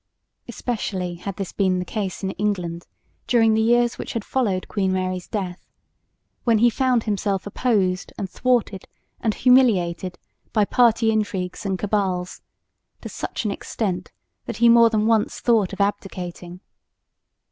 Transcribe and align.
Especially 0.47 1.13
had 1.13 1.35
this 1.35 1.53
been 1.53 1.77
the 1.77 1.85
case 1.85 2.23
in 2.23 2.31
England 2.31 2.87
during 3.27 3.53
the 3.53 3.61
years 3.61 3.99
which 3.99 4.13
had 4.13 4.25
followed 4.25 4.67
Queen 4.67 4.91
Mary's 4.91 5.27
death, 5.27 5.63
when 6.43 6.57
he 6.57 6.71
found 6.71 7.03
himself 7.03 7.45
opposed 7.45 8.11
and 8.17 8.27
thwarted 8.27 8.87
and 9.19 9.35
humiliated 9.35 10.17
by 10.53 10.65
party 10.65 11.11
intrigues 11.11 11.67
and 11.67 11.77
cabals, 11.77 12.41
to 13.01 13.09
such 13.09 13.45
an 13.45 13.51
extent 13.51 14.11
that 14.47 14.57
he 14.57 14.69
more 14.69 14.89
than 14.89 15.05
once 15.05 15.39
thought 15.39 15.71
of 15.71 15.79
abdicating. 15.79 16.61